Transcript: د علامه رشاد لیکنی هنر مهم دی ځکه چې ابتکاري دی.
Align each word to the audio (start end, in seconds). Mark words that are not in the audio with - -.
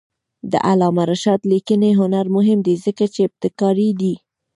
د 0.51 0.53
علامه 0.69 1.03
رشاد 1.11 1.41
لیکنی 1.51 1.91
هنر 1.99 2.25
مهم 2.35 2.59
دی 2.67 2.75
ځکه 2.85 3.05
چې 3.13 3.19
ابتکاري 3.27 3.89
دی. 4.01 4.13